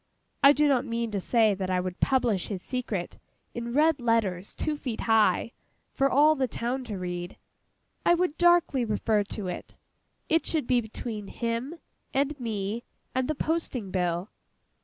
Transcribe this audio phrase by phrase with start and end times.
[0.41, 3.19] I do not mean to say that I would publish his secret,
[3.53, 5.51] in red letters two feet high,
[5.93, 7.37] for all the town to read:
[8.03, 9.77] I would darkly refer to it.
[10.27, 11.75] It should be between him,
[12.15, 12.83] and me,
[13.13, 14.29] and the Posting Bill.